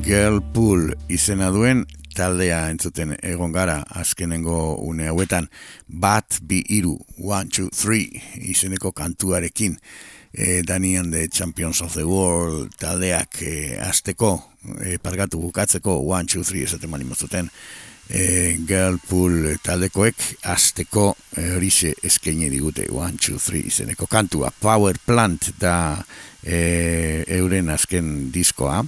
Girlpool 0.00 0.94
izena 1.12 1.50
duen 1.52 1.82
taldea 2.16 2.60
entzuten 2.72 3.12
egon 3.22 3.52
gara 3.52 3.80
azkenengo 4.00 4.76
une 4.86 5.10
hauetan. 5.10 5.48
Bat 5.86 6.40
bi 6.48 6.62
iru, 6.76 6.94
one, 7.18 7.48
two, 7.52 7.68
three 7.74 8.22
izeneko 8.50 8.92
kantuarekin. 8.96 9.76
E, 10.32 10.62
Danian 10.62 11.10
the 11.10 11.28
Champions 11.28 11.82
of 11.82 11.94
the 11.94 12.06
World 12.06 12.72
taldeak 12.78 13.42
e, 13.42 13.54
azteko 13.82 14.36
e, 14.78 14.96
pargatu 15.02 15.40
bukatzeko 15.42 15.98
one, 16.06 16.26
two, 16.26 16.44
three 16.44 16.62
esaten 16.64 16.90
mani 16.90 17.04
mozuten 17.04 17.50
e, 18.10 18.56
Girlpool 18.66 19.56
taldekoek 19.62 20.22
azteko 20.52 21.10
e, 21.36 21.48
horixe 21.56 21.92
eskaini 22.06 22.50
digute 22.50 22.86
one, 22.94 23.18
two, 23.18 23.38
three 23.38 23.66
izeneko 23.66 24.06
kantua. 24.06 24.52
Power 24.62 24.98
Plant 25.06 25.50
da 25.60 25.74
e, 26.42 27.24
euren 27.40 27.74
azken 27.74 28.30
diskoa 28.32 28.84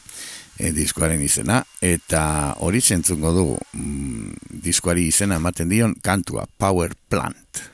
e, 0.58 0.72
diskoaren 0.72 1.22
izena, 1.22 1.62
eta 1.80 2.54
hori 2.64 2.80
zentzungo 2.80 3.32
dugu 3.36 3.58
mm, 3.72 4.60
diskoari 4.64 5.08
izena 5.08 5.40
ematen 5.40 5.68
dion 5.72 5.94
kantua 6.02 6.46
Power 6.58 6.94
Plant. 7.08 7.71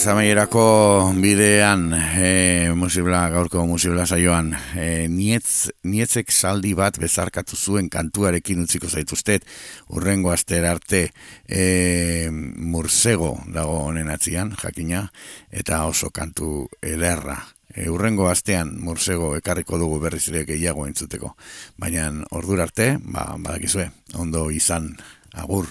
Bagoaz 0.00 0.14
amaierako 0.14 1.12
bidean 1.20 1.92
e, 1.92 2.72
musibla, 2.72 3.28
gaurko 3.28 3.66
musibla 3.66 4.06
saioan 4.06 4.54
e, 4.72 5.08
nietz, 5.12 5.68
nietzek 5.84 6.32
saldi 6.32 6.72
bat 6.74 6.96
bezarkatu 6.96 7.56
zuen 7.56 7.90
kantuarekin 7.92 8.62
utziko 8.62 8.88
zaituztet. 8.88 9.44
Urrengo 9.92 10.32
aster 10.32 10.64
arte 10.64 11.10
e, 11.44 12.30
mursego 12.32 13.34
dago 13.52 13.76
honen 13.90 14.08
atzian, 14.08 14.54
jakina 14.56 15.02
eta 15.50 15.84
oso 15.84 16.08
kantu 16.08 16.70
ederra. 16.80 17.36
E, 17.68 17.90
urrengo 17.90 18.30
astean 18.30 18.72
mursego 18.80 19.34
ekarriko 19.36 19.76
dugu 19.76 20.00
berriz 20.00 20.28
ere 20.32 20.46
gehiago 20.48 20.86
entzuteko. 20.86 21.34
Baina 21.76 22.08
ordura 22.30 22.64
arte, 22.70 22.94
ba, 23.02 23.34
badakizue 23.36 23.90
ondo 24.16 24.48
izan 24.50 24.94
agur. 25.36 25.68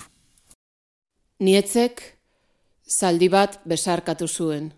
Nietzek 1.40 2.19
zaldi 2.90 3.30
bat 3.30 3.60
besarkatu 3.66 4.28
zuen. 4.28 4.72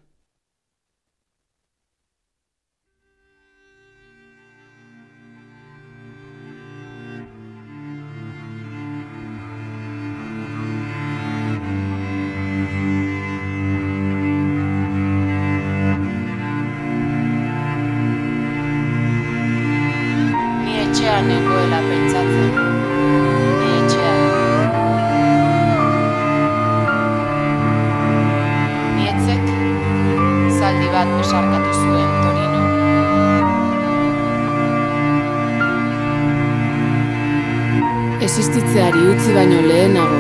Utzi 39.22 39.34
baino 39.38 39.58
lehenago, 39.62 40.20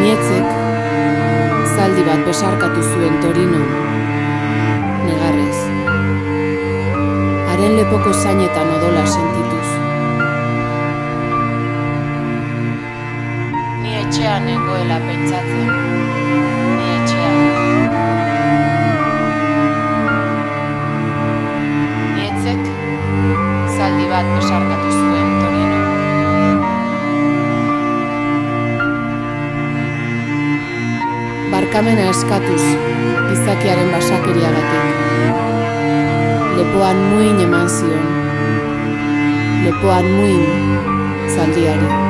Nietzek 0.00 0.48
zaldi 1.76 2.04
bat 2.08 2.20
besarkatu 2.26 2.82
zuen 2.90 3.16
Torino. 3.22 3.62
Negarrez. 5.06 5.62
Haren 7.48 7.80
lepoko 7.80 8.12
zainetan 8.12 8.76
odola 8.76 9.08
sentituz. 9.16 9.68
Ni 13.82 14.00
etxean 14.04 14.50
nengoela 14.52 15.00
pentsatzen. 15.08 15.87
Barkamena 31.78 32.08
eskatuz, 32.10 32.62
gizakiaren 33.28 33.92
basakeriagatik. 33.94 34.88
Lepoan 36.56 37.04
muin 37.12 37.38
eman 37.44 37.70
zion. 37.70 38.10
Lepoan 39.62 40.10
muin 40.18 40.42
zaldiari. 41.36 42.07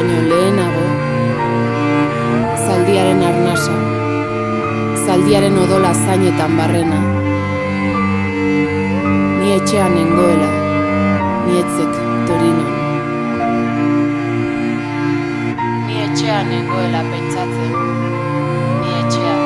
Baino 0.00 0.20
lehenago, 0.28 0.84
zaldiaren 2.66 3.22
arnasa, 3.30 3.74
zaldiaren 5.04 5.58
odola 5.60 5.90
zainetan 5.92 6.56
barrena. 6.56 7.00
Ni 9.40 9.52
etxean 9.58 9.92
nengoela, 9.98 10.50
nietzek 11.48 11.92
Torinon. 12.26 12.72
Ni 15.86 15.94
etxean 16.06 16.48
nengoela 16.48 17.02
pentsatzen, 17.12 17.72
ni 18.80 18.90
etxean. 19.02 19.40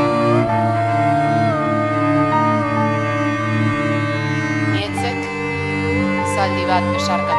Nietzek 4.76 5.18
zaldi 6.36 6.64
bat 6.70 6.92
besarkatu 6.94 7.33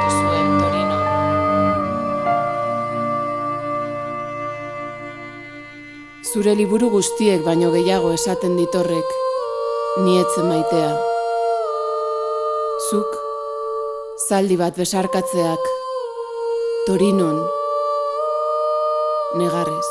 Zure 6.36 6.52
liburu 6.52 6.90
guztiek 6.92 7.46
baino 7.46 7.70
gehiago 7.72 8.10
esaten 8.12 8.58
ditorrek, 8.60 9.12
nietze 10.04 10.42
maitea. 10.44 10.90
Zuk, 12.90 13.14
zaldi 14.26 14.58
bat 14.60 14.76
besarkatzeak, 14.76 15.70
Torinon, 16.90 17.40
negarrez. 19.40 19.88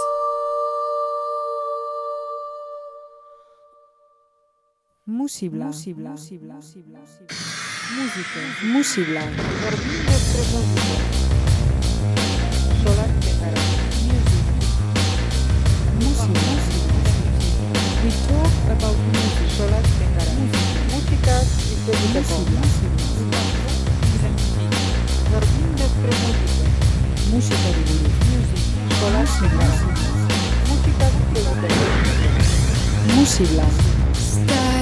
Musibla. 5.06 5.72
Musibla. 5.72 6.10
Musibla. 6.10 6.60
Música. 7.96 8.40
Musibla. 8.76 9.22
Jardín 9.64 10.00
de 10.12 10.18
propósito. 10.28 10.94
Solar 12.84 13.24
música. 16.00 16.40
We 18.02 18.10
talk 18.26 18.54
about 18.70 18.98
music. 19.12 19.44
Música 20.92 21.34
y 21.70 21.76
Música 27.30 27.56
de 27.56 27.82
Guru. 27.88 28.04
Solas 29.00 29.32
Música 30.68 31.06
de 31.10 31.22
Música. 33.14 34.73